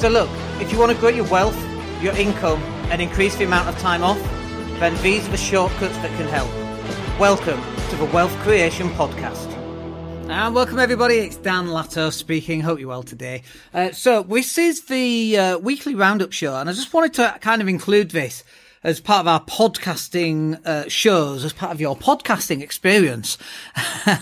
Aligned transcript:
So 0.00 0.08
look, 0.08 0.30
if 0.62 0.72
you 0.72 0.78
want 0.78 0.92
to 0.92 0.96
grow 0.96 1.10
your 1.10 1.26
wealth, 1.26 1.62
your 2.00 2.16
income, 2.16 2.62
and 2.90 3.02
increase 3.02 3.36
the 3.36 3.44
amount 3.44 3.68
of 3.68 3.76
time 3.80 4.02
off, 4.02 4.18
then 4.80 4.96
these 5.02 5.28
are 5.28 5.30
the 5.30 5.36
shortcuts 5.36 5.94
that 5.98 6.10
can 6.16 6.26
help. 6.26 6.48
Welcome 7.20 7.60
to 7.90 7.96
the 7.96 8.06
Wealth 8.06 8.34
Creation 8.38 8.88
Podcast. 8.92 9.52
And 10.30 10.54
welcome 10.54 10.78
everybody, 10.78 11.16
it's 11.16 11.36
Dan 11.36 11.66
Latto 11.66 12.10
speaking. 12.10 12.62
Hope 12.62 12.80
you're 12.80 12.88
well 12.88 13.02
today. 13.02 13.42
Uh, 13.74 13.90
so 13.92 14.22
this 14.22 14.56
is 14.56 14.86
the 14.86 15.36
uh, 15.36 15.58
weekly 15.58 15.94
roundup 15.94 16.32
show, 16.32 16.56
and 16.56 16.70
I 16.70 16.72
just 16.72 16.94
wanted 16.94 17.12
to 17.14 17.36
kind 17.42 17.60
of 17.60 17.68
include 17.68 18.12
this 18.12 18.42
as 18.82 19.00
part 19.00 19.20
of 19.20 19.28
our 19.28 19.44
podcasting 19.44 20.66
uh, 20.66 20.88
shows, 20.88 21.44
as 21.44 21.52
part 21.52 21.72
of 21.72 21.80
your 21.80 21.94
podcasting 21.94 22.62
experience, 22.62 23.36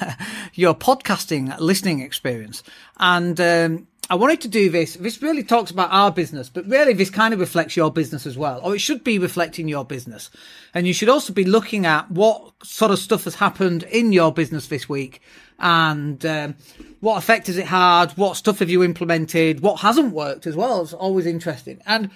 your 0.54 0.74
podcasting 0.74 1.56
listening 1.60 2.00
experience. 2.00 2.64
And 2.98 3.40
um, 3.40 3.86
I 4.10 4.14
wanted 4.14 4.40
to 4.42 4.48
do 4.48 4.70
this. 4.70 4.94
This 4.94 5.20
really 5.20 5.42
talks 5.42 5.70
about 5.70 5.90
our 5.92 6.10
business, 6.10 6.48
but 6.48 6.66
really 6.66 6.94
this 6.94 7.10
kind 7.10 7.34
of 7.34 7.40
reflects 7.40 7.76
your 7.76 7.92
business 7.92 8.26
as 8.26 8.38
well, 8.38 8.58
or 8.62 8.74
it 8.74 8.78
should 8.78 9.04
be 9.04 9.18
reflecting 9.18 9.68
your 9.68 9.84
business. 9.84 10.30
And 10.72 10.86
you 10.86 10.94
should 10.94 11.10
also 11.10 11.34
be 11.34 11.44
looking 11.44 11.84
at 11.84 12.10
what 12.10 12.52
sort 12.62 12.90
of 12.90 12.98
stuff 12.98 13.24
has 13.24 13.34
happened 13.34 13.82
in 13.82 14.12
your 14.12 14.32
business 14.32 14.68
this 14.68 14.88
week 14.88 15.20
and 15.58 16.24
um, 16.24 16.54
what 17.00 17.18
effect 17.18 17.46
has 17.48 17.58
it 17.58 17.66
had? 17.66 18.12
What 18.12 18.36
stuff 18.36 18.60
have 18.60 18.70
you 18.70 18.82
implemented? 18.82 19.60
What 19.60 19.80
hasn't 19.80 20.12
worked 20.12 20.46
as 20.46 20.56
well? 20.56 20.82
It's 20.82 20.92
always 20.92 21.26
interesting. 21.26 21.80
And, 21.86 22.10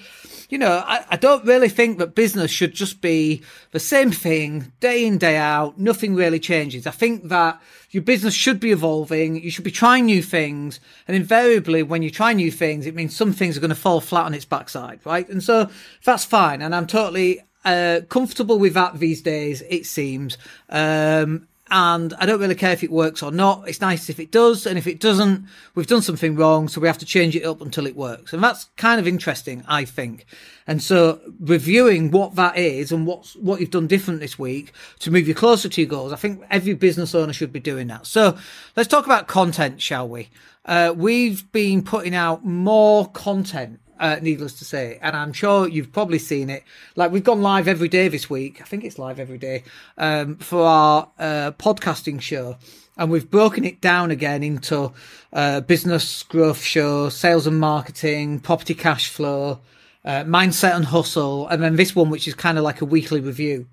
you 0.49 0.59
know, 0.59 0.83
I, 0.85 1.05
I 1.11 1.17
don't 1.17 1.45
really 1.45 1.69
think 1.69 1.99
that 1.99 2.15
business 2.15 2.51
should 2.51 2.75
just 2.75 3.01
be 3.01 3.43
the 3.73 3.81
same 3.81 4.11
thing 4.11 4.73
day 4.81 5.05
in, 5.05 5.19
day 5.19 5.37
out. 5.37 5.79
Nothing 5.79 6.15
really 6.15 6.41
changes. 6.41 6.87
I 6.87 6.91
think 6.93 7.29
that 7.29 7.61
your 7.91 8.03
business 8.03 8.35
should 8.35 8.61
be 8.61 8.73
evolving. 8.73 9.43
You 9.43 9.51
should 9.51 9.65
be 9.65 9.71
trying 9.71 10.07
new 10.07 10.23
things. 10.23 10.81
And 11.07 11.17
invariably, 11.17 11.83
when 11.83 12.03
you 12.03 12.11
try 12.11 12.33
new 12.33 12.51
things, 12.51 12.87
it 12.87 12.95
means 12.95 13.15
some 13.15 13.33
things 13.33 13.57
are 13.57 13.61
going 13.61 13.71
to 13.71 13.77
fall 13.77 14.01
flat 14.01 14.27
on 14.27 14.35
its 14.35 14.45
backside, 14.45 15.01
right? 15.05 15.29
And 15.29 15.43
so 15.43 15.69
that's 16.05 16.25
fine. 16.25 16.63
And 16.63 16.75
I'm 16.75 16.87
totally 16.87 17.41
uh, 17.65 18.01
comfortable 18.09 18.59
with 18.59 18.75
that 18.75 18.99
these 18.99 19.23
days, 19.23 19.63
it 19.69 19.87
seems. 19.87 20.39
Um, 20.69 21.49
and 21.73 22.13
I 22.19 22.27
don't 22.27 22.39
really 22.39 22.55
care 22.55 22.73
if 22.73 22.85
it 22.85 22.91
works 22.93 23.23
or 23.23 23.33
not. 23.33 23.67
It's 23.67 23.81
nice 23.81 24.11
if 24.11 24.21
it 24.21 24.31
does, 24.31 24.67
and 24.67 24.77
if 24.77 24.87
it 24.87 25.01
doesn't, 25.01 25.47
we've 25.75 25.87
done 25.87 26.03
something 26.03 26.37
wrong, 26.37 26.69
so 26.69 26.83
we 26.83 26.87
have 26.87 26.99
to 26.99 27.07
change 27.07 27.35
it 27.35 27.45
up 27.45 27.63
until 27.63 27.87
it 27.87 27.97
works. 27.97 28.35
And 28.35 28.45
that's 28.45 28.67
kind 28.77 29.01
of 29.01 29.09
interesting, 29.09 29.65
I 29.67 29.87
think. 29.87 30.27
And 30.67 30.83
so 30.83 31.21
reviewing 31.41 32.11
what 32.11 32.35
that 32.35 32.59
is 32.59 32.93
and 32.93 33.07
what's, 33.07 33.35
what 33.37 33.61
you've 33.61 33.71
done 33.71 33.87
different 33.87 34.21
this 34.21 34.39
week 34.39 34.73
to 34.99 35.11
move 35.11 35.27
you 35.27 35.35
closer 35.35 35.71
to 35.71 35.81
your 35.81 35.89
goals, 35.89 36.13
I 36.13 36.17
think 36.17 36.45
every 36.51 36.75
business 36.75 37.15
owner 37.15 37.33
should 37.33 37.55
be 37.55 37.59
doing 37.61 37.87
that. 37.87 38.07
So 38.07 38.37
let's 38.77 38.89
talk 38.89 39.07
about 39.07 39.27
content, 39.27 39.81
shall 39.81 40.07
we? 40.07 40.29
Uh, 40.67 40.93
we've 40.95 41.51
been 41.53 41.83
putting 41.83 42.15
out 42.15 42.45
more 42.45 43.11
content 43.11 43.81
uh, 43.99 44.19
needless 44.21 44.55
to 44.59 44.65
say. 44.65 44.99
And 45.03 45.17
I'm 45.17 45.33
sure 45.33 45.69
you've 45.69 45.93
probably 45.93 46.19
seen 46.19 46.51
it. 46.51 46.65
Like 46.97 47.11
we've 47.11 47.25
gone 47.25 47.43
live 47.43 47.69
every 47.69 47.89
day 47.89 48.09
this 48.09 48.29
week. 48.29 48.61
I 48.61 48.65
think 48.65 48.85
it's 48.85 48.99
live 48.99 49.19
every 49.19 49.39
day 49.39 49.65
um, 49.99 50.37
for 50.37 50.63
our 50.63 51.09
uh, 51.19 51.53
podcasting 51.53 52.21
show. 52.21 52.57
And 52.97 53.11
we've 53.11 53.31
broken 53.31 53.65
it 53.65 53.81
down 53.81 54.11
again 54.11 54.43
into 54.43 54.93
uh, 55.33 55.61
business 55.61 56.23
growth 56.25 56.63
show, 56.63 57.09
sales 57.09 57.47
and 57.47 57.59
marketing, 57.59 58.41
property 58.41 58.75
cash 58.75 59.09
flow, 59.09 59.61
uh, 60.05 60.25
mindset 60.25 60.77
and 60.77 60.85
hustle, 60.87 61.49
and 61.49 61.63
then 61.63 61.77
this 61.77 61.97
one, 61.97 62.11
which 62.11 62.29
is 62.29 62.35
kind 62.35 62.59
of 62.59 62.65
like 62.65 62.81
a 62.81 62.85
weekly 62.85 63.21
review. 63.21 63.67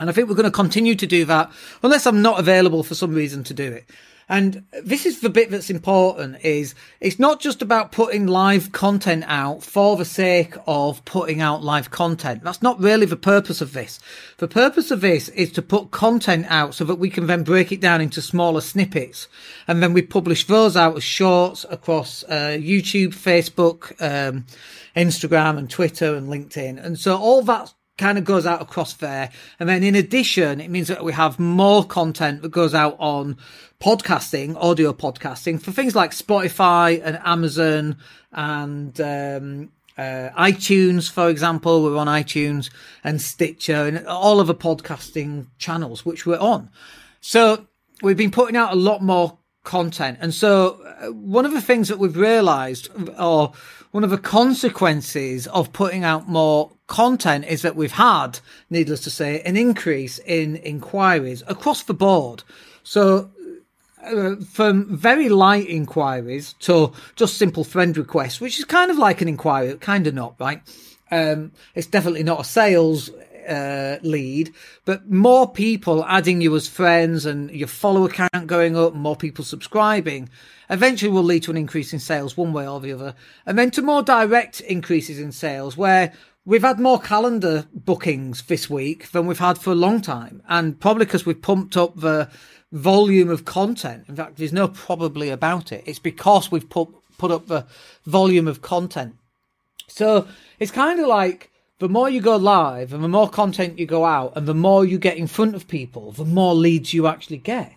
And 0.00 0.08
I 0.08 0.12
think 0.12 0.28
we're 0.28 0.34
going 0.34 0.44
to 0.44 0.50
continue 0.50 0.94
to 0.94 1.06
do 1.06 1.24
that 1.26 1.52
unless 1.82 2.06
I'm 2.06 2.22
not 2.22 2.40
available 2.40 2.82
for 2.82 2.94
some 2.94 3.14
reason 3.14 3.44
to 3.44 3.54
do 3.54 3.70
it. 3.70 3.84
And 4.30 4.62
this 4.84 5.06
is 5.06 5.20
the 5.20 5.28
bit 5.28 5.50
that's 5.50 5.70
important 5.70 6.44
is 6.44 6.76
it's 7.00 7.18
not 7.18 7.40
just 7.40 7.62
about 7.62 7.90
putting 7.90 8.28
live 8.28 8.70
content 8.70 9.24
out 9.26 9.64
for 9.64 9.96
the 9.96 10.04
sake 10.04 10.54
of 10.68 11.04
putting 11.04 11.40
out 11.40 11.64
live 11.64 11.90
content. 11.90 12.44
That's 12.44 12.62
not 12.62 12.78
really 12.78 13.06
the 13.06 13.16
purpose 13.16 13.60
of 13.60 13.72
this. 13.72 13.98
The 14.38 14.46
purpose 14.46 14.92
of 14.92 15.00
this 15.00 15.30
is 15.30 15.50
to 15.52 15.62
put 15.62 15.90
content 15.90 16.46
out 16.48 16.76
so 16.76 16.84
that 16.84 16.94
we 16.94 17.10
can 17.10 17.26
then 17.26 17.42
break 17.42 17.72
it 17.72 17.80
down 17.80 18.00
into 18.00 18.22
smaller 18.22 18.60
snippets. 18.60 19.26
And 19.66 19.82
then 19.82 19.92
we 19.92 20.02
publish 20.02 20.46
those 20.46 20.76
out 20.76 20.96
as 20.96 21.02
shorts 21.02 21.66
across 21.68 22.22
uh, 22.28 22.56
YouTube, 22.56 23.08
Facebook, 23.08 24.00
um, 24.00 24.46
Instagram 24.94 25.58
and 25.58 25.68
Twitter 25.68 26.14
and 26.14 26.28
LinkedIn. 26.28 26.80
And 26.80 26.96
so 26.96 27.16
all 27.16 27.42
that 27.42 27.74
kind 28.00 28.18
of 28.18 28.24
goes 28.24 28.46
out 28.46 28.60
across 28.60 28.94
there. 28.94 29.30
And 29.60 29.68
then 29.68 29.84
in 29.84 29.94
addition, 29.94 30.60
it 30.60 30.70
means 30.70 30.88
that 30.88 31.04
we 31.04 31.12
have 31.12 31.38
more 31.38 31.84
content 31.84 32.42
that 32.42 32.48
goes 32.48 32.74
out 32.74 32.96
on 32.98 33.36
podcasting, 33.78 34.56
audio 34.56 34.92
podcasting 34.92 35.60
for 35.60 35.70
things 35.70 35.94
like 35.94 36.10
Spotify 36.10 37.00
and 37.04 37.20
Amazon 37.24 37.98
and, 38.32 39.00
um, 39.00 39.72
uh, 39.98 40.30
iTunes, 40.30 41.10
for 41.10 41.28
example, 41.28 41.82
we're 41.82 41.98
on 41.98 42.06
iTunes 42.06 42.70
and 43.04 43.20
Stitcher 43.20 43.86
and 43.86 44.06
all 44.06 44.40
of 44.40 44.46
the 44.46 44.54
podcasting 44.54 45.48
channels 45.58 46.06
which 46.06 46.24
we're 46.24 46.38
on. 46.38 46.70
So 47.20 47.66
we've 48.02 48.16
been 48.16 48.30
putting 48.30 48.56
out 48.56 48.72
a 48.72 48.76
lot 48.76 49.02
more 49.02 49.36
content. 49.62 50.18
And 50.20 50.32
so 50.32 50.80
uh, 50.84 51.12
one 51.12 51.44
of 51.44 51.52
the 51.52 51.60
things 51.60 51.88
that 51.88 51.98
we've 51.98 52.16
realized 52.16 52.88
or 53.18 53.52
one 53.90 54.04
of 54.04 54.10
the 54.10 54.18
consequences 54.18 55.46
of 55.48 55.72
putting 55.72 56.04
out 56.04 56.28
more 56.28 56.70
content 56.86 57.44
is 57.46 57.62
that 57.62 57.76
we've 57.76 57.92
had, 57.92 58.38
needless 58.68 59.00
to 59.02 59.10
say, 59.10 59.40
an 59.42 59.56
increase 59.56 60.18
in 60.20 60.56
inquiries 60.56 61.42
across 61.46 61.82
the 61.82 61.94
board. 61.94 62.44
So 62.82 63.30
uh, 64.04 64.36
from 64.36 64.96
very 64.96 65.28
light 65.28 65.68
inquiries 65.68 66.54
to 66.60 66.92
just 67.16 67.36
simple 67.36 67.64
friend 67.64 67.96
requests, 67.96 68.40
which 68.40 68.58
is 68.58 68.64
kind 68.64 68.90
of 68.90 68.98
like 68.98 69.20
an 69.20 69.28
inquiry, 69.28 69.76
kind 69.76 70.06
of 70.06 70.14
not, 70.14 70.36
right? 70.38 70.62
Um, 71.10 71.52
it's 71.74 71.88
definitely 71.88 72.22
not 72.22 72.40
a 72.40 72.44
sales 72.44 73.10
uh, 73.48 73.98
lead, 74.02 74.52
but 74.84 75.10
more 75.10 75.50
people 75.50 76.04
adding 76.04 76.40
you 76.40 76.54
as 76.56 76.68
friends 76.68 77.26
and 77.26 77.50
your 77.50 77.68
follower 77.68 78.08
count 78.08 78.46
going 78.46 78.76
up, 78.76 78.94
more 78.94 79.16
people 79.16 79.44
subscribing, 79.44 80.28
eventually 80.68 81.10
will 81.10 81.22
lead 81.22 81.42
to 81.44 81.50
an 81.50 81.56
increase 81.56 81.92
in 81.92 81.98
sales 81.98 82.36
one 82.36 82.52
way 82.52 82.66
or 82.66 82.80
the 82.80 82.92
other. 82.92 83.14
And 83.46 83.58
then 83.58 83.70
to 83.72 83.82
more 83.82 84.02
direct 84.02 84.60
increases 84.60 85.18
in 85.18 85.32
sales 85.32 85.76
where 85.76 86.12
we've 86.44 86.62
had 86.62 86.80
more 86.80 87.00
calendar 87.00 87.66
bookings 87.74 88.42
this 88.42 88.70
week 88.70 89.10
than 89.12 89.26
we've 89.26 89.38
had 89.38 89.58
for 89.58 89.70
a 89.70 89.76
long 89.76 90.00
time. 90.00 90.42
And 90.48 90.78
probably 90.80 91.04
because 91.04 91.26
we've 91.26 91.42
pumped 91.42 91.76
up 91.76 91.96
the 91.96 92.30
volume 92.72 93.30
of 93.30 93.44
content. 93.44 94.04
In 94.08 94.16
fact, 94.16 94.36
there's 94.36 94.52
no 94.52 94.68
probably 94.68 95.28
about 95.28 95.72
it. 95.72 95.82
It's 95.86 95.98
because 95.98 96.50
we've 96.50 96.68
put, 96.68 96.88
put 97.18 97.30
up 97.30 97.46
the 97.46 97.66
volume 98.04 98.46
of 98.46 98.62
content. 98.62 99.16
So 99.88 100.28
it's 100.58 100.70
kind 100.70 101.00
of 101.00 101.08
like 101.08 101.49
the 101.80 101.88
more 101.88 102.08
you 102.08 102.20
go 102.20 102.36
live 102.36 102.92
and 102.92 103.02
the 103.02 103.08
more 103.08 103.28
content 103.28 103.78
you 103.78 103.86
go 103.86 104.04
out 104.04 104.34
and 104.36 104.46
the 104.46 104.54
more 104.54 104.84
you 104.84 104.98
get 104.98 105.16
in 105.16 105.26
front 105.26 105.54
of 105.54 105.66
people, 105.66 106.12
the 106.12 106.26
more 106.26 106.54
leads 106.54 106.94
you 106.94 107.06
actually 107.06 107.38
get. 107.38 107.72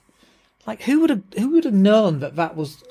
Like 0.67 0.83
who 0.83 0.99
would 0.99 1.09
have 1.09 1.23
who 1.37 1.49
would 1.51 1.63
have 1.63 1.73
known 1.73 2.19
that 2.19 2.35
that 2.35 2.55
was 2.55 2.83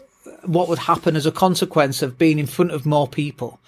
what 0.44 0.68
would 0.68 0.78
happen 0.78 1.14
as 1.14 1.26
a 1.26 1.32
consequence 1.32 2.02
of 2.02 2.18
being 2.18 2.38
in 2.38 2.46
front 2.46 2.72
of 2.72 2.86
more 2.86 3.06
people? 3.06 3.60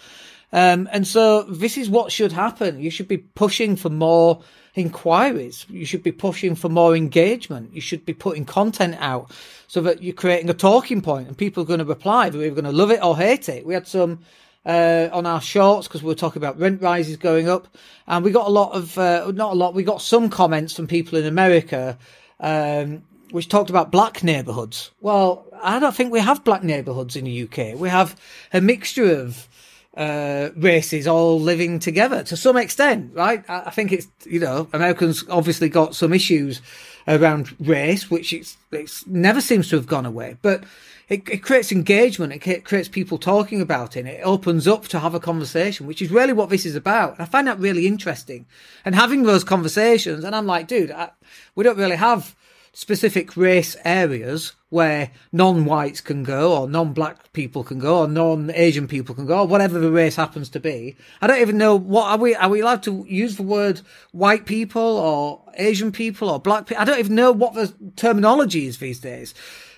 Um, 0.53 0.89
and 0.91 1.07
so 1.07 1.43
this 1.43 1.77
is 1.77 1.91
what 1.91 2.13
should 2.13 2.33
happen. 2.33 2.81
You 2.81 2.91
should 2.91 3.09
be 3.09 3.19
pushing 3.19 3.77
for 3.77 3.91
more 3.91 4.43
inquiries. 4.75 5.67
You 5.69 5.85
should 5.85 6.03
be 6.03 6.13
pushing 6.13 6.55
for 6.55 6.69
more 6.69 6.97
engagement. 6.97 7.75
You 7.75 7.81
should 7.81 8.07
be 8.07 8.15
putting 8.15 8.45
content 8.45 8.97
out 9.01 9.31
so 9.67 9.81
that 9.83 10.03
you're 10.03 10.15
creating 10.15 10.49
a 10.49 10.55
talking 10.55 11.03
point 11.03 11.29
and 11.29 11.37
people 11.37 11.63
are 11.63 11.67
going 11.67 11.81
to 11.81 11.85
reply. 11.85 12.31
They're 12.31 12.43
either 12.43 12.63
going 12.63 12.73
to 12.73 12.73
love 12.73 12.91
it 12.91 13.03
or 13.03 13.17
hate 13.17 13.49
it. 13.49 13.67
We 13.67 13.75
had 13.75 13.87
some 13.87 14.21
uh, 14.67 15.09
on 15.13 15.27
our 15.27 15.41
shorts 15.41 15.89
because 15.89 16.03
we 16.03 16.09
were 16.09 16.15
talking 16.15 16.41
about 16.41 16.59
rent 16.59 16.83
rises 16.83 17.17
going 17.17 17.49
up, 17.49 17.69
and 18.07 18.25
we 18.25 18.31
got 18.31 18.47
a 18.47 18.51
lot 18.51 18.73
of 18.73 18.97
uh, 18.99 19.31
not 19.33 19.53
a 19.53 19.57
lot. 19.57 19.75
We 19.75 19.85
got 19.85 20.03
some 20.03 20.31
comments 20.31 20.75
from 20.75 20.87
people 20.87 21.19
in 21.19 21.27
America. 21.27 21.99
Um, 22.41 23.03
which 23.31 23.49
talked 23.49 23.69
about 23.69 23.91
black 23.91 24.23
neighbourhoods. 24.23 24.93
Well, 25.01 25.45
I 25.61 25.81
don't 25.81 25.93
think 25.93 26.13
we 26.13 26.21
have 26.21 26.45
black 26.45 26.63
neighbourhoods 26.63 27.17
in 27.17 27.25
the 27.25 27.43
UK. 27.43 27.77
We 27.77 27.89
have 27.89 28.15
a 28.53 28.61
mixture 28.61 29.13
of 29.13 29.49
uh, 29.97 30.51
races 30.57 31.07
all 31.07 31.41
living 31.41 31.79
together 31.79 32.23
to 32.25 32.37
some 32.37 32.57
extent, 32.57 33.13
right? 33.15 33.45
I, 33.49 33.71
think 33.71 33.93
it's, 33.93 34.09
you 34.25 34.41
know, 34.41 34.69
Americans 34.73 35.25
obviously 35.29 35.69
got 35.69 35.95
some 35.95 36.13
issues 36.13 36.61
around 37.07 37.55
race, 37.61 38.11
which 38.11 38.33
it's, 38.33 38.57
it's 38.73 39.07
never 39.07 39.41
seems 39.41 39.69
to 39.69 39.77
have 39.77 39.87
gone 39.87 40.07
away, 40.07 40.37
but 40.43 40.65
it, 41.09 41.29
it 41.29 41.43
creates 41.43 41.71
engagement. 41.71 42.47
It 42.47 42.65
creates 42.65 42.89
people 42.89 43.19
talking 43.19 43.61
about 43.61 43.97
it. 43.97 44.07
It 44.07 44.23
opens 44.25 44.67
up 44.67 44.89
to 44.89 44.99
have 44.99 45.15
a 45.15 45.21
conversation, 45.21 45.87
which 45.87 46.01
is 46.01 46.11
really 46.11 46.33
what 46.33 46.49
this 46.49 46.65
is 46.65 46.75
about. 46.75 47.13
And 47.13 47.23
I 47.23 47.27
find 47.27 47.47
that 47.47 47.59
really 47.59 47.87
interesting. 47.87 48.47
And 48.85 48.95
having 48.95 49.23
those 49.23 49.45
conversations, 49.45 50.25
and 50.25 50.35
I'm 50.35 50.47
like, 50.47 50.67
dude, 50.67 50.91
I, 50.91 51.11
we 51.55 51.63
don't 51.63 51.77
really 51.79 51.97
have 51.97 52.35
specific 52.75 53.37
race 53.37 53.77
areas 53.85 54.53
where 54.69 55.13
non-whites 55.33 56.01
can 56.01 56.25
go 56.25 56.57
or 56.57 56.69
non-black 56.69 57.33
people 57.33 57.63
can 57.63 57.79
go 57.79 58.01
or 58.01 58.09
non-Asian 58.09 58.89
people 58.89 59.15
can 59.15 59.25
go 59.25 59.39
or 59.39 59.47
whatever 59.47 59.79
the 59.79 59.91
race 59.91 60.17
happens 60.17 60.49
to 60.51 60.59
be. 60.59 60.97
I 61.23 61.29
don't 61.29 61.41
even 61.41 61.57
know 61.57 61.77
what 61.77 62.07
are 62.07 62.19
we, 62.19 62.35
are 62.35 62.49
we 62.49 62.61
allowed 62.61 62.83
to 62.83 63.07
use 63.09 63.37
the 63.37 63.45
word 63.45 63.81
white 64.11 64.45
people 64.45 64.83
or 64.83 65.43
Asian 65.55 65.93
people 65.93 66.29
or 66.29 66.41
black 66.41 66.67
people? 66.67 66.83
I 66.83 66.85
don't 66.85 66.99
even 66.99 67.15
know 67.15 67.31
what 67.31 67.55
the 67.55 67.73
terminology 67.95 68.67
is 68.67 68.79
these 68.79 68.99
days. 68.99 69.33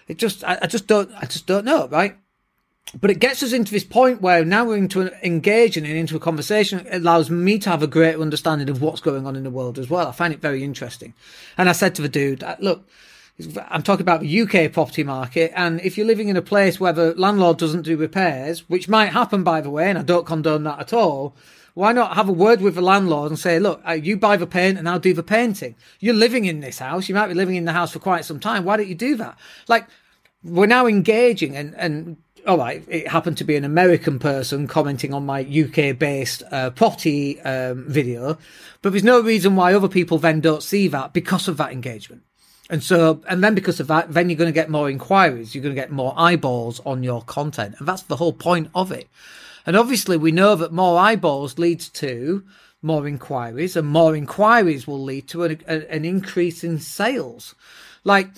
It 0.08 0.16
just, 0.16 0.42
I, 0.42 0.58
I 0.62 0.66
just 0.66 0.86
don't, 0.86 1.10
I 1.14 1.26
just 1.26 1.46
don't 1.46 1.66
know, 1.66 1.88
right? 1.88 2.16
But 3.00 3.10
it 3.10 3.18
gets 3.18 3.42
us 3.42 3.52
into 3.52 3.72
this 3.72 3.84
point 3.84 4.22
where 4.22 4.44
now 4.44 4.64
we're 4.64 4.76
into 4.76 5.12
engaging 5.26 5.84
and 5.84 5.96
into 5.96 6.16
a 6.16 6.20
conversation. 6.20 6.86
It 6.86 7.02
allows 7.02 7.30
me 7.30 7.58
to 7.58 7.70
have 7.70 7.82
a 7.82 7.88
greater 7.88 8.20
understanding 8.20 8.70
of 8.70 8.80
what's 8.80 9.00
going 9.00 9.26
on 9.26 9.36
in 9.36 9.42
the 9.42 9.50
world 9.50 9.78
as 9.78 9.90
well. 9.90 10.06
I 10.06 10.12
find 10.12 10.32
it 10.32 10.40
very 10.40 10.62
interesting. 10.62 11.14
And 11.58 11.68
I 11.68 11.72
said 11.72 11.94
to 11.96 12.02
the 12.02 12.08
dude, 12.08 12.44
uh, 12.44 12.56
look, 12.60 12.88
I'm 13.68 13.82
talking 13.82 14.02
about 14.02 14.20
the 14.20 14.40
UK 14.40 14.72
property 14.72 15.02
market. 15.02 15.52
And 15.54 15.80
if 15.82 15.98
you're 15.98 16.06
living 16.06 16.28
in 16.28 16.36
a 16.36 16.42
place 16.42 16.80
where 16.80 16.92
the 16.92 17.14
landlord 17.16 17.58
doesn't 17.58 17.82
do 17.82 17.96
repairs, 17.96 18.68
which 18.70 18.88
might 18.88 19.06
happen, 19.06 19.42
by 19.42 19.60
the 19.60 19.70
way, 19.70 19.90
and 19.90 19.98
I 19.98 20.02
don't 20.02 20.26
condone 20.26 20.62
that 20.64 20.78
at 20.78 20.92
all, 20.92 21.34
why 21.74 21.92
not 21.92 22.14
have 22.14 22.28
a 22.28 22.32
word 22.32 22.62
with 22.62 22.76
the 22.76 22.80
landlord 22.80 23.30
and 23.30 23.38
say, 23.38 23.58
look, 23.58 23.82
uh, 23.86 23.92
you 23.92 24.16
buy 24.16 24.38
the 24.38 24.46
paint 24.46 24.78
and 24.78 24.88
I'll 24.88 24.98
do 24.98 25.12
the 25.12 25.22
painting. 25.22 25.74
You're 26.00 26.14
living 26.14 26.46
in 26.46 26.60
this 26.60 26.78
house. 26.78 27.08
You 27.08 27.14
might 27.14 27.26
be 27.26 27.34
living 27.34 27.56
in 27.56 27.66
the 27.66 27.72
house 27.72 27.92
for 27.92 27.98
quite 27.98 28.24
some 28.24 28.40
time. 28.40 28.64
Why 28.64 28.78
don't 28.78 28.88
you 28.88 28.94
do 28.94 29.16
that? 29.16 29.36
Like, 29.68 29.86
we're 30.42 30.66
now 30.66 30.86
engaging 30.86 31.54
and, 31.54 31.74
and 31.74 32.16
all 32.46 32.58
right, 32.58 32.84
it 32.88 33.08
happened 33.08 33.38
to 33.38 33.44
be 33.44 33.56
an 33.56 33.64
American 33.64 34.18
person 34.18 34.68
commenting 34.68 35.12
on 35.12 35.26
my 35.26 35.40
UK 35.40 35.98
based 35.98 36.42
uh, 36.50 36.70
property 36.70 37.40
um, 37.40 37.84
video, 37.88 38.38
but 38.82 38.90
there's 38.90 39.04
no 39.04 39.20
reason 39.20 39.56
why 39.56 39.74
other 39.74 39.88
people 39.88 40.18
then 40.18 40.40
don't 40.40 40.62
see 40.62 40.88
that 40.88 41.12
because 41.12 41.48
of 41.48 41.56
that 41.56 41.72
engagement. 41.72 42.22
And 42.68 42.82
so, 42.82 43.22
and 43.28 43.42
then 43.44 43.54
because 43.54 43.80
of 43.80 43.86
that, 43.88 44.12
then 44.12 44.28
you're 44.28 44.36
going 44.36 44.48
to 44.48 44.52
get 44.52 44.70
more 44.70 44.90
inquiries. 44.90 45.54
You're 45.54 45.62
going 45.62 45.74
to 45.74 45.80
get 45.80 45.92
more 45.92 46.14
eyeballs 46.16 46.80
on 46.84 47.02
your 47.02 47.22
content. 47.22 47.76
And 47.78 47.86
that's 47.86 48.02
the 48.02 48.16
whole 48.16 48.32
point 48.32 48.70
of 48.74 48.90
it. 48.90 49.08
And 49.64 49.76
obviously 49.76 50.16
we 50.16 50.32
know 50.32 50.56
that 50.56 50.72
more 50.72 50.98
eyeballs 50.98 51.58
leads 51.58 51.88
to 51.90 52.44
more 52.82 53.06
inquiries 53.06 53.76
and 53.76 53.86
more 53.86 54.14
inquiries 54.14 54.86
will 54.86 55.02
lead 55.02 55.28
to 55.28 55.44
a, 55.44 55.56
a, 55.68 55.92
an 55.92 56.04
increase 56.04 56.62
in 56.64 56.78
sales. 56.78 57.54
Like, 58.04 58.30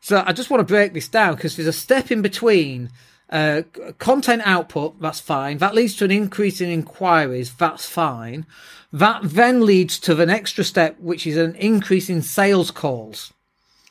so 0.00 0.22
I 0.26 0.32
just 0.32 0.50
want 0.50 0.60
to 0.60 0.72
break 0.72 0.92
this 0.92 1.08
down 1.08 1.34
because 1.34 1.56
there's 1.56 1.68
a 1.68 1.72
step 1.72 2.10
in 2.10 2.22
between 2.22 2.90
uh, 3.30 3.62
content 3.98 4.42
output, 4.44 5.00
that's 5.00 5.20
fine. 5.20 5.58
That 5.58 5.74
leads 5.74 5.96
to 5.96 6.04
an 6.04 6.10
increase 6.10 6.60
in 6.60 6.70
inquiries, 6.70 7.54
that's 7.54 7.86
fine. 7.86 8.46
That 8.92 9.20
then 9.22 9.66
leads 9.66 9.98
to 10.00 10.20
an 10.20 10.30
extra 10.30 10.64
step, 10.64 10.98
which 10.98 11.26
is 11.26 11.36
an 11.36 11.54
increase 11.56 12.08
in 12.08 12.22
sales 12.22 12.70
calls 12.70 13.32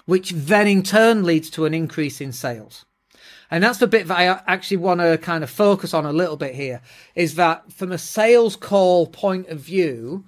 which 0.07 0.31
then 0.31 0.67
in 0.67 0.81
turn 0.81 1.23
leads 1.23 1.49
to 1.51 1.65
an 1.65 1.73
increase 1.73 2.19
in 2.19 2.31
sales. 2.31 2.85
And 3.51 3.63
that's 3.63 3.77
the 3.77 3.87
bit 3.87 4.07
that 4.07 4.17
I 4.17 4.41
actually 4.47 4.77
want 4.77 5.01
to 5.01 5.17
kind 5.17 5.43
of 5.43 5.49
focus 5.49 5.93
on 5.93 6.05
a 6.05 6.11
little 6.11 6.37
bit 6.37 6.55
here 6.55 6.81
is 7.13 7.35
that 7.35 7.71
from 7.71 7.91
a 7.91 7.97
sales 7.97 8.55
call 8.55 9.07
point 9.07 9.47
of 9.49 9.59
view, 9.59 10.25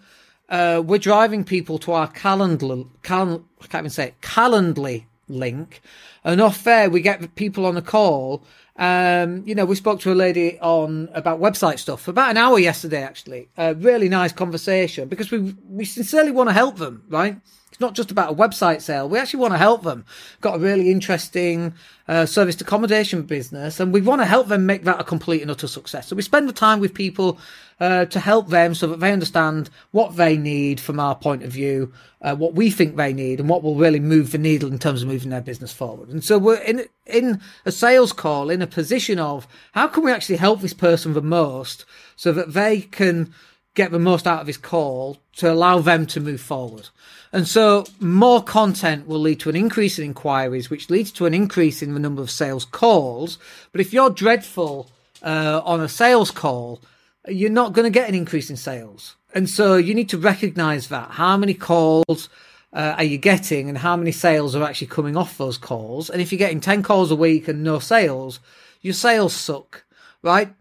uh, 0.50 0.82
we're 0.86 1.00
driving 1.00 1.44
people 1.44 1.80
to 1.80 1.94
our 1.94 2.08
calendar, 2.08 2.84
cal- 3.04 3.46
I 3.62 3.68
can't 3.68 3.84
even 3.84 3.90
say 3.90 4.08
it, 4.10 4.22
Calendly 4.22 5.06
link. 5.30 5.82
And 6.24 6.42
off 6.42 6.64
there, 6.64 6.90
we 6.90 7.02
get 7.02 7.36
people 7.36 7.66
on 7.66 7.78
a 7.78 7.82
call. 7.82 8.44
Um, 8.76 9.44
you 9.46 9.56
know, 9.56 9.66
we 9.66 9.76
spoke 9.76 10.00
to 10.02 10.12
a 10.12 10.16
lady 10.16 10.60
on 10.60 11.10
about 11.14 11.40
website 11.40 11.80
stuff 11.80 12.02
for 12.02 12.12
about 12.12 12.32
an 12.32 12.38
hour 12.38 12.60
yesterday, 12.60 13.04
actually. 13.04 13.50
A 13.58 13.74
really 13.76 14.10
nice 14.10 14.32
conversation 14.32 15.08
because 15.08 15.32
we, 15.32 15.56
we 15.68 15.86
sincerely 15.86 16.32
want 16.32 16.50
to 16.50 16.54
help 16.54 16.78
them, 16.78 17.04
right? 17.10 17.38
It's 17.80 17.82
not 17.86 17.96
just 17.96 18.12
about 18.12 18.34
a 18.34 18.36
website 18.36 18.82
sale. 18.82 19.08
We 19.08 19.20
actually 19.20 19.40
want 19.40 19.54
to 19.54 19.58
help 19.58 19.84
them. 19.84 20.04
Got 20.42 20.58
a 20.58 20.60
really 20.60 20.92
interesting 20.92 21.74
uh, 22.10 22.26
service 22.26 22.60
accommodation 22.60 23.22
business, 23.22 23.80
and 23.80 23.94
we 23.94 24.02
want 24.02 24.20
to 24.20 24.26
help 24.26 24.50
them 24.50 24.66
make 24.66 24.84
that 24.84 25.00
a 25.00 25.06
complete 25.06 25.42
and 25.42 25.50
utter 25.50 25.66
success. 25.66 26.10
So 26.10 26.18
we 26.18 26.22
spend 26.22 26.50
the 26.50 26.54
time 26.54 26.82
with 26.82 26.94
people 26.94 27.40
uh, 27.80 28.04
to 28.04 28.20
help 28.20 28.50
them 28.50 28.76
so 28.76 28.88
that 28.88 29.00
they 29.00 29.14
understand 29.14 29.70
what 29.92 30.18
they 30.18 30.36
need 30.36 30.82
from 30.82 31.00
our 31.00 31.16
point 31.16 31.44
of 31.44 31.54
view, 31.54 31.94
uh, 32.22 32.36
what 32.36 32.54
we 32.54 32.70
think 32.70 32.98
they 32.98 33.14
need, 33.14 33.40
and 33.40 33.48
what 33.48 33.64
will 33.64 33.76
really 33.76 34.02
move 34.02 34.34
the 34.34 34.38
needle 34.38 34.70
in 34.70 34.78
terms 34.78 35.02
of 35.02 35.08
moving 35.08 35.30
their 35.30 35.40
business 35.40 35.72
forward. 35.72 36.10
And 36.10 36.22
so 36.22 36.38
we're 36.38 36.56
in 36.56 36.84
in 37.06 37.40
a 37.66 37.72
sales 37.72 38.12
call 38.12 38.50
in 38.50 38.62
a 38.62 38.68
position 38.68 39.20
of 39.20 39.48
how 39.72 39.88
can 39.88 40.04
we 40.04 40.12
actually 40.12 40.36
help 40.36 40.60
this 40.60 40.74
person 40.74 41.14
the 41.14 41.22
most 41.22 41.86
so 42.18 42.34
that 42.34 42.52
they 42.52 42.82
can 42.82 43.34
get 43.76 43.92
the 43.92 44.00
most 44.00 44.28
out 44.28 44.42
of 44.42 44.48
his 44.48 44.58
call 44.58 45.18
to 45.38 45.52
allow 45.52 45.80
them 45.80 46.06
to 46.08 46.20
move 46.20 46.42
forward. 46.42 46.90
And 47.32 47.48
so 47.48 47.86
more 48.00 48.42
content 48.42 49.08
will 49.08 49.20
lead 49.20 49.40
to 49.42 49.50
an 49.50 49.56
increase 49.56 50.00
in 50.00 50.06
inquiries, 50.06 50.70
which 50.70 50.90
leads 50.90 51.12
to 51.14 51.26
an 51.26 51.34
increase 51.34 51.82
in 51.82 51.94
the 51.94 52.00
number 52.00 52.22
of 52.22 52.32
sales 52.32 52.66
calls. 52.66 53.38
But 53.72 53.82
if 53.82 53.94
you're 53.94 54.10
dreadful 54.10 54.90
uh, 55.22 55.62
on 55.64 55.82
a 55.82 55.88
sales 55.88 56.32
call, 56.32 56.82
you're 57.28 57.52
not 57.52 57.74
going 57.74 57.86
to 57.86 58.00
get 58.00 58.10
an 58.10 58.16
increase 58.16 58.50
in 58.50 58.58
sales. 58.58 59.16
And 59.34 59.48
so 59.48 59.76
you 59.76 59.94
need 59.94 60.10
to 60.10 60.18
recognize 60.18 60.88
that. 60.88 61.12
How 61.12 61.38
many 61.38 61.54
calls 61.54 62.30
uh, 62.74 62.96
are 62.98 63.04
you 63.04 63.18
getting 63.18 63.70
and 63.70 63.78
how 63.78 63.96
many 63.96 64.12
sales 64.12 64.56
are 64.56 64.64
actually 64.64 64.88
coming 64.88 65.16
off 65.16 65.38
those 65.38 65.58
calls? 65.58 66.10
And 66.10 66.22
if 66.22 66.32
you're 66.32 66.40
getting 66.40 66.62
10 66.62 66.82
calls 66.82 67.12
a 67.12 67.16
week 67.16 67.48
and 67.48 67.64
no 67.64 67.78
sales, 67.78 68.40
your 68.82 68.96
sales 68.96 69.36
suck, 69.36 69.84
right? 70.24 70.52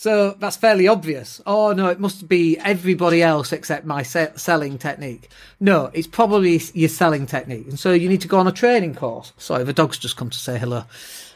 So 0.00 0.36
that's 0.38 0.56
fairly 0.56 0.86
obvious. 0.86 1.40
Oh 1.44 1.72
no, 1.72 1.88
it 1.88 1.98
must 1.98 2.28
be 2.28 2.56
everybody 2.58 3.20
else 3.20 3.52
except 3.52 3.84
my 3.84 4.04
se- 4.04 4.34
selling 4.36 4.78
technique. 4.78 5.28
No, 5.58 5.90
it's 5.92 6.06
probably 6.06 6.62
your 6.72 6.88
selling 6.88 7.26
technique. 7.26 7.66
And 7.66 7.80
so 7.80 7.92
you 7.92 8.08
need 8.08 8.20
to 8.20 8.28
go 8.28 8.38
on 8.38 8.46
a 8.46 8.52
training 8.52 8.94
course. 8.94 9.32
Sorry, 9.38 9.64
the 9.64 9.72
dog's 9.72 9.98
just 9.98 10.16
come 10.16 10.30
to 10.30 10.38
say 10.38 10.56
hello. 10.56 10.84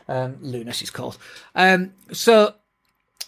Um, 0.06 0.36
Luna, 0.42 0.72
she's 0.72 0.90
called. 0.90 1.18
Um, 1.56 1.92
so 2.12 2.54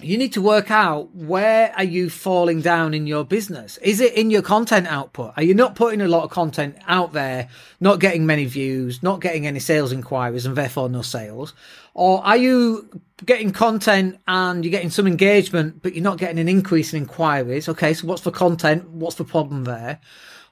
you 0.01 0.19
need 0.19 0.33
to 0.33 0.43
work 0.43 0.71
out 0.71 1.15
where 1.15 1.73
are 1.77 1.85
you 1.85 2.11
falling 2.11 2.61
down 2.61 2.95
in 2.95 3.07
your 3.07 3.25
business? 3.25 3.77
Is 3.79 4.01
it 4.01 4.15
in 4.15 4.31
your 4.31 4.43
content 4.43 4.87
output? 4.87 5.35
Are 5.37 5.43
you 5.43 5.55
not 5.55 5.77
putting 5.77 6.01
a 6.01 6.09
lot 6.09 6.25
of 6.25 6.31
content 6.31 6.77
out 6.89 7.13
there, 7.13 7.49
not 7.81 8.01
getting 8.01 8.27
many 8.27 8.45
views, 8.45 9.03
not 9.03 9.21
getting 9.21 9.47
any 9.47 9.61
sales 9.61 9.93
inquiries 9.93 10.47
and 10.47 10.57
therefore 10.57 10.89
no 10.89 11.03
sales? 11.03 11.55
Or 11.95 12.25
are 12.25 12.37
you 12.37 12.89
getting 13.25 13.53
content 13.53 14.19
and 14.27 14.65
you're 14.65 14.73
getting 14.73 14.91
some 14.91 15.07
engagement, 15.07 15.81
but 15.83 15.95
you're 15.95 16.03
not 16.03 16.19
getting 16.19 16.41
an 16.41 16.49
increase 16.49 16.93
in 16.93 17.03
inquiries? 17.03 17.69
Okay. 17.69 17.95
So 17.95 18.07
what's 18.09 18.23
the 18.23 18.33
content? 18.33 18.89
What's 18.89 19.17
the 19.17 19.25
problem 19.25 19.65
there? 19.65 20.01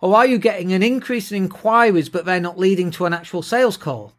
Or 0.00 0.16
are 0.16 0.26
you 0.26 0.38
getting 0.38 0.72
an 0.72 0.82
increase 0.82 1.30
in 1.32 1.36
inquiries, 1.36 2.08
but 2.08 2.24
they're 2.24 2.40
not 2.40 2.58
leading 2.58 2.90
to 2.92 3.06
an 3.06 3.12
actual 3.12 3.42
sales 3.42 3.76
call? 3.76 4.12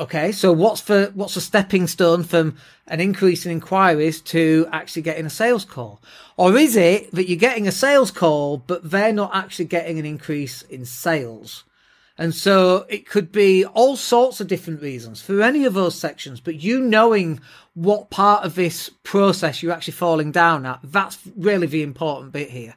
Okay, 0.00 0.32
so 0.32 0.50
what's 0.50 0.80
the 0.80 1.12
what's 1.14 1.34
the 1.34 1.42
stepping 1.42 1.86
stone 1.86 2.24
from 2.24 2.56
an 2.86 3.00
increase 3.00 3.44
in 3.44 3.52
inquiries 3.52 4.22
to 4.22 4.66
actually 4.72 5.02
getting 5.02 5.26
a 5.26 5.30
sales 5.30 5.66
call? 5.66 6.00
Or 6.38 6.56
is 6.56 6.74
it 6.74 7.12
that 7.12 7.28
you're 7.28 7.36
getting 7.36 7.68
a 7.68 7.72
sales 7.72 8.10
call, 8.10 8.56
but 8.56 8.90
they're 8.90 9.12
not 9.12 9.36
actually 9.36 9.66
getting 9.66 9.98
an 9.98 10.06
increase 10.06 10.62
in 10.62 10.86
sales? 10.86 11.64
And 12.16 12.34
so 12.34 12.86
it 12.88 13.06
could 13.06 13.30
be 13.30 13.66
all 13.66 13.94
sorts 13.94 14.40
of 14.40 14.48
different 14.48 14.80
reasons 14.80 15.20
for 15.20 15.42
any 15.42 15.66
of 15.66 15.74
those 15.74 15.98
sections, 15.98 16.40
but 16.40 16.62
you 16.62 16.80
knowing 16.80 17.38
what 17.74 18.08
part 18.08 18.42
of 18.44 18.54
this 18.54 18.88
process 19.02 19.62
you're 19.62 19.72
actually 19.72 19.92
falling 19.92 20.32
down 20.32 20.64
at, 20.64 20.80
that's 20.82 21.18
really 21.36 21.66
the 21.66 21.82
important 21.82 22.32
bit 22.32 22.48
here. 22.48 22.74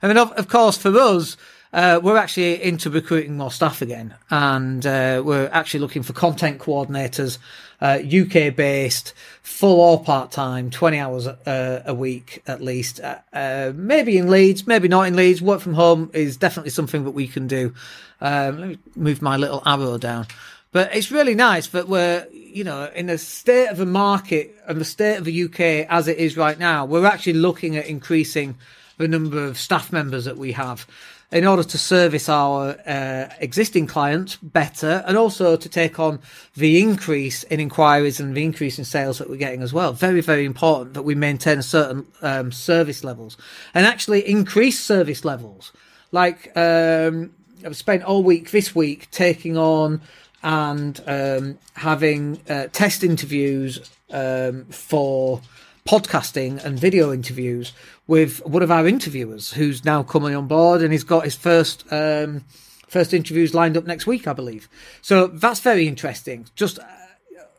And 0.00 0.08
then, 0.08 0.18
of, 0.18 0.32
of 0.32 0.48
course, 0.48 0.78
for 0.78 0.96
us, 0.98 1.36
uh, 1.72 2.00
we're 2.02 2.16
actually 2.16 2.62
into 2.62 2.90
recruiting 2.90 3.36
more 3.36 3.50
staff 3.50 3.80
again, 3.80 4.14
and 4.30 4.84
uh, 4.84 5.22
we're 5.24 5.48
actually 5.52 5.80
looking 5.80 6.02
for 6.02 6.12
content 6.12 6.58
coordinators, 6.58 7.38
uh, 7.80 7.98
UK 7.98 8.54
based, 8.54 9.14
full 9.42 9.80
or 9.80 10.02
part 10.04 10.30
time, 10.30 10.70
20 10.70 10.98
hours 10.98 11.26
uh, 11.26 11.82
a 11.86 11.94
week 11.94 12.42
at 12.46 12.60
least. 12.60 13.00
Uh, 13.00 13.18
uh, 13.32 13.72
maybe 13.74 14.18
in 14.18 14.30
Leeds, 14.30 14.66
maybe 14.66 14.86
not 14.86 15.06
in 15.06 15.16
Leeds. 15.16 15.40
Work 15.40 15.60
from 15.60 15.74
home 15.74 16.10
is 16.12 16.36
definitely 16.36 16.70
something 16.70 17.04
that 17.04 17.12
we 17.12 17.26
can 17.26 17.46
do. 17.46 17.74
Um, 18.20 18.58
let 18.58 18.68
me 18.68 18.78
move 18.94 19.22
my 19.22 19.36
little 19.38 19.62
arrow 19.64 19.96
down. 19.96 20.26
But 20.72 20.94
it's 20.94 21.10
really 21.10 21.34
nice 21.34 21.66
that 21.68 21.88
we're, 21.88 22.26
you 22.32 22.64
know, 22.64 22.90
in 22.94 23.06
the 23.06 23.18
state 23.18 23.68
of 23.68 23.76
the 23.76 23.86
market 23.86 24.56
and 24.66 24.80
the 24.80 24.86
state 24.86 25.16
of 25.16 25.24
the 25.24 25.44
UK 25.44 25.86
as 25.88 26.08
it 26.08 26.18
is 26.18 26.36
right 26.36 26.58
now, 26.58 26.86
we're 26.86 27.06
actually 27.06 27.34
looking 27.34 27.76
at 27.76 27.86
increasing 27.86 28.56
the 28.98 29.08
number 29.08 29.44
of 29.44 29.58
staff 29.58 29.92
members 29.92 30.24
that 30.24 30.36
we 30.36 30.52
have 30.52 30.86
in 31.32 31.46
order 31.46 31.64
to 31.64 31.78
service 31.78 32.28
our 32.28 32.76
uh, 32.86 33.28
existing 33.40 33.86
clients 33.86 34.36
better 34.36 35.02
and 35.06 35.16
also 35.16 35.56
to 35.56 35.68
take 35.68 35.98
on 35.98 36.20
the 36.56 36.80
increase 36.80 37.42
in 37.44 37.58
inquiries 37.58 38.20
and 38.20 38.36
the 38.36 38.44
increase 38.44 38.78
in 38.78 38.84
sales 38.84 39.18
that 39.18 39.30
we're 39.30 39.36
getting 39.36 39.62
as 39.62 39.72
well. 39.72 39.94
Very, 39.94 40.20
very 40.20 40.44
important 40.44 40.92
that 40.94 41.02
we 41.02 41.14
maintain 41.14 41.62
certain 41.62 42.06
um, 42.20 42.52
service 42.52 43.02
levels 43.02 43.38
and 43.72 43.86
actually 43.86 44.28
increase 44.28 44.78
service 44.78 45.24
levels. 45.24 45.72
Like 46.12 46.54
um, 46.56 47.32
I've 47.64 47.76
spent 47.76 48.02
all 48.02 48.22
week 48.22 48.50
this 48.50 48.74
week 48.74 49.10
taking 49.10 49.56
on 49.56 50.02
and 50.42 51.00
um, 51.06 51.58
having 51.74 52.40
uh, 52.48 52.66
test 52.72 53.02
interviews 53.02 53.90
um, 54.10 54.66
for 54.66 55.40
podcasting 55.84 56.62
and 56.64 56.78
video 56.78 57.12
interviews 57.12 57.72
with 58.06 58.44
one 58.46 58.62
of 58.62 58.70
our 58.70 58.86
interviewers 58.86 59.52
who's 59.52 59.84
now 59.84 60.02
coming 60.02 60.34
on 60.34 60.46
board 60.46 60.82
and 60.82 60.92
he's 60.92 61.04
got 61.04 61.24
his 61.24 61.34
first 61.34 61.84
um, 61.92 62.44
first 62.86 63.12
interviews 63.12 63.54
lined 63.54 63.76
up 63.76 63.84
next 63.84 64.06
week, 64.06 64.26
I 64.26 64.32
believe. 64.32 64.68
So 65.00 65.26
that's 65.26 65.60
very 65.60 65.88
interesting. 65.88 66.46
Just 66.54 66.78
uh, 66.78 66.84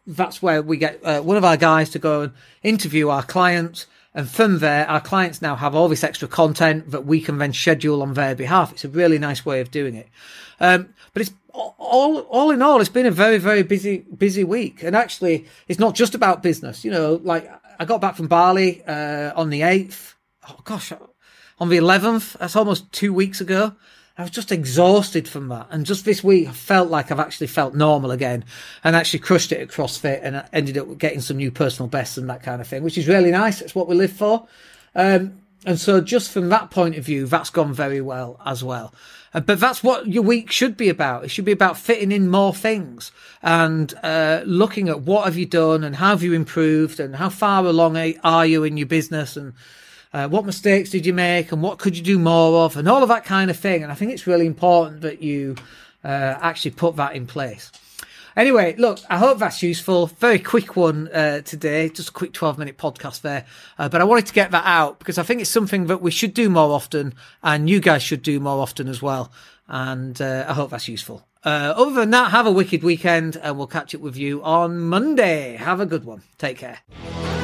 that's 0.06 0.42
where 0.42 0.62
we 0.62 0.78
get 0.78 1.00
uh, 1.04 1.22
one 1.22 1.38
of 1.38 1.44
our 1.44 1.58
guys 1.58 1.90
to 1.92 2.00
go 2.00 2.22
and 2.22 2.34
interview 2.64 3.10
our 3.10 3.24
clients 3.24 3.88
And 4.16 4.30
from 4.30 4.60
there, 4.60 4.88
our 4.88 5.02
clients 5.02 5.42
now 5.42 5.56
have 5.56 5.74
all 5.74 5.88
this 5.88 6.04
extra 6.04 6.28
content 6.28 6.92
that 6.92 7.06
we 7.06 7.20
can 7.20 7.40
then 7.40 7.54
schedule 7.54 8.02
on 8.02 8.14
their 8.14 8.36
behalf. 8.36 8.72
It's 8.72 8.86
a 8.86 8.90
really 8.90 9.18
nice 9.18 9.46
way 9.46 9.60
of 9.60 9.72
doing 9.72 9.96
it. 9.96 10.08
Um, 10.60 10.94
but 11.14 11.24
it's 11.24 11.32
all, 11.52 12.20
all 12.20 12.52
in 12.52 12.62
all, 12.62 12.80
it's 12.80 12.90
been 12.90 13.06
a 13.08 13.12
very, 13.12 13.38
very 13.38 13.64
busy, 13.64 14.00
busy 14.16 14.44
week. 14.44 14.84
And 14.84 14.96
actually, 14.96 15.46
it's 15.68 15.80
not 15.80 15.96
just 15.96 16.14
about 16.14 16.44
business. 16.44 16.86
You 16.86 16.92
know, 16.92 17.22
like 17.24 17.50
I 17.84 17.86
got 17.86 18.00
back 18.00 18.16
from 18.16 18.28
Bali, 18.28 18.82
uh, 18.88 19.34
on 19.36 19.50
the 19.50 19.60
8th. 19.60 20.14
Oh 20.48 20.56
gosh, 20.64 20.94
on 21.60 21.68
the 21.68 21.76
11th. 21.76 22.38
That's 22.38 22.56
almost 22.56 22.90
two 22.94 23.14
weeks 23.14 23.42
ago. 23.42 23.76
I 24.18 24.22
was 24.22 24.32
just 24.32 24.54
exhausted 24.54 25.28
from 25.28 25.50
that. 25.50 25.68
And 25.70 25.86
just 25.86 26.06
this 26.06 26.24
week, 26.24 26.48
I 26.48 26.54
felt 26.54 26.90
like 26.90 27.12
I've 27.12 27.20
actually 27.20 27.48
felt 27.48 27.76
normal 27.76 28.12
again 28.12 28.46
and 28.86 28.96
actually 28.96 29.20
crushed 29.20 29.52
it 29.52 29.60
at 29.60 29.68
CrossFit 29.68 30.22
and 30.24 30.46
ended 30.54 30.78
up 30.78 30.98
getting 30.98 31.20
some 31.20 31.36
new 31.36 31.52
personal 31.52 31.90
bests 31.90 32.16
and 32.16 32.30
that 32.30 32.42
kind 32.42 32.62
of 32.62 32.68
thing, 32.70 32.84
which 32.84 32.98
is 32.98 33.06
really 33.06 33.32
nice. 33.32 33.60
It's 33.60 33.76
what 33.76 33.90
we 33.90 33.96
live 33.96 34.14
for. 34.14 34.48
Um, 34.96 35.42
and 35.66 35.80
so 35.80 36.02
just 36.02 36.32
from 36.32 36.50
that 36.50 36.70
point 36.70 36.96
of 36.96 37.06
view, 37.06 37.26
that's 37.26 37.50
gone 37.50 37.74
very 37.74 38.02
well 38.02 38.40
as 38.46 38.64
well. 38.64 38.94
Uh, 39.34 39.40
but 39.40 39.60
that's 39.60 39.84
what 39.84 40.08
your 40.08 40.24
week 40.24 40.52
should 40.52 40.78
be 40.78 40.90
about. 40.90 41.24
It 41.24 41.30
should 41.30 41.46
be 41.46 41.52
about 41.52 41.78
fitting 41.78 42.12
in 42.12 42.30
more 42.30 42.54
things 42.54 43.12
and 43.42 43.94
uh, 44.04 44.44
looking 44.46 44.90
at 44.90 45.02
what 45.02 45.26
have 45.26 45.38
you 45.38 45.46
done 45.46 45.84
and 45.84 45.96
how 45.96 46.10
have 46.10 46.24
you 46.24 46.34
improved 46.34 47.00
and 47.00 47.16
how 47.16 47.30
far 47.30 47.66
along 47.66 47.98
are 48.24 48.46
you 48.46 48.64
in 48.64 48.78
your 48.78 48.88
business 48.88 49.36
and 49.36 49.54
uh, 50.14 50.28
what 50.28 50.46
mistakes 50.46 50.92
did 50.92 51.06
you 51.06 51.14
make 51.14 51.52
and 51.52 51.64
what 51.64 51.80
could 51.80 51.98
you 51.98 52.04
do 52.04 52.20
more 52.20 52.64
of 52.66 52.78
and 52.78 52.88
all 52.88 53.02
of 53.02 53.10
that 53.10 53.26
kind 53.26 53.50
of 53.50 53.58
thing. 53.58 53.82
And 53.82 53.92
I 53.92 53.96
think 53.96 54.12
it's 54.12 54.28
really 54.28 54.46
important 54.46 55.02
that 55.02 55.24
you 55.24 55.56
uh, 56.04 56.08
actually 56.08 56.72
put 56.72 56.98
that 56.98 57.16
in 57.16 57.26
place. 57.26 57.72
Anyway, 58.36 58.76
look, 58.78 59.00
I 59.10 59.18
hope 59.18 59.40
that's 59.40 59.62
useful. 59.62 60.08
Very 60.08 60.40
quick 60.40 60.76
one 60.76 61.08
uh, 61.10 61.42
today, 61.42 61.90
just 61.90 62.10
a 62.10 62.12
quick 62.12 62.34
12 62.34 62.58
minute 62.58 62.78
podcast 62.78 63.22
there. 63.22 63.46
Uh, 63.78 63.90
but 63.90 64.02
I 64.02 64.06
wanted 64.06 64.26
to 64.28 64.34
get 64.34 64.52
that 64.52 64.66
out 64.66 65.00
because 65.00 65.18
I 65.18 65.24
think 65.24 65.42
it's 65.42 65.50
something 65.50 65.88
that 65.88 66.02
we 66.02 66.12
should 66.12 66.34
do 66.34 66.50
more 66.50 66.72
often 66.72 67.14
and 67.44 67.70
you 67.70 67.80
guys 67.80 68.02
should 68.04 68.24
do 68.24 68.40
more 68.40 68.62
often 68.62 68.88
as 68.88 69.02
well. 69.02 69.32
And 69.68 70.20
uh, 70.22 70.46
I 70.48 70.54
hope 70.54 70.72
that's 70.72 70.88
useful. 70.88 71.26
Uh, 71.46 71.74
other 71.76 71.92
than 71.92 72.12
that, 72.12 72.32
have 72.32 72.48
a 72.48 72.52
wicked 72.52 72.84
weekend 72.84 73.36
and 73.38 73.58
we'll 73.58 73.68
catch 73.68 73.94
up 73.94 74.02
with 74.02 74.16
you 74.16 74.42
on 74.44 74.80
Monday. 74.80 75.58
Have 75.58 75.80
a 75.80 75.86
good 75.86 76.06
one. 76.06 76.24
Take 76.38 76.58
care. 76.58 76.80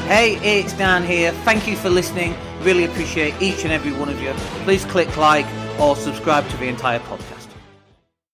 Hey, 0.07 0.37
it's 0.37 0.73
Dan 0.73 1.03
here. 1.03 1.31
Thank 1.43 1.67
you 1.67 1.75
for 1.75 1.89
listening. 1.89 2.35
Really 2.61 2.85
appreciate 2.85 3.35
each 3.41 3.63
and 3.63 3.71
every 3.71 3.91
one 3.91 4.09
of 4.09 4.19
you. 4.21 4.31
Please 4.63 4.83
click 4.85 5.15
like 5.17 5.45
or 5.79 5.95
subscribe 5.95 6.49
to 6.49 6.57
the 6.57 6.65
entire 6.65 6.99
podcast. 6.99 7.38